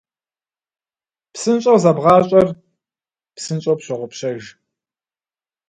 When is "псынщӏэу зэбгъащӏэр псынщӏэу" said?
1.33-3.77